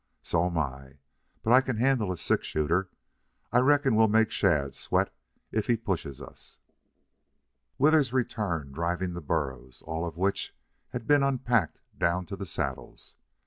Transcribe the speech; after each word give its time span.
So 0.23 0.43
'm 0.47 0.57
I. 0.57 0.95
But 1.43 1.53
I 1.53 1.61
can 1.61 1.77
handle 1.77 2.11
a 2.11 2.17
six 2.17 2.47
shooter. 2.47 2.89
I 3.51 3.59
reckon 3.59 3.93
we'll 3.93 4.07
make 4.07 4.31
Shadd 4.31 4.73
sweat 4.73 5.13
if 5.51 5.67
he 5.67 5.77
pushes 5.77 6.19
us." 6.19 6.57
Withers 7.77 8.11
returned, 8.11 8.73
driving 8.73 9.13
the 9.13 9.21
burros, 9.21 9.83
all 9.83 10.03
of 10.03 10.17
which 10.17 10.55
had 10.89 11.05
been 11.05 11.21
unpacked 11.21 11.81
down 11.95 12.25
to 12.25 12.35
the 12.35 12.47
saddles. 12.47 13.13